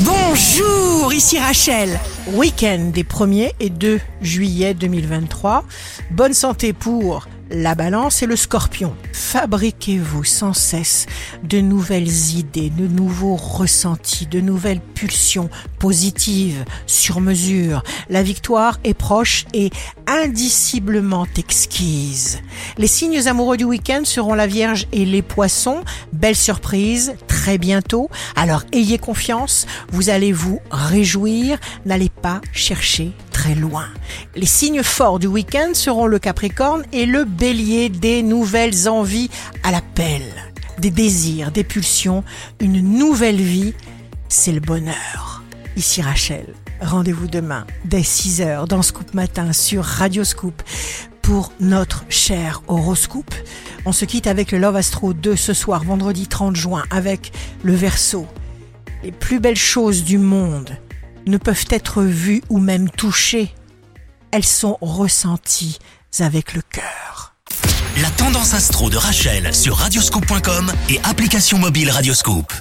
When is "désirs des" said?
40.90-41.64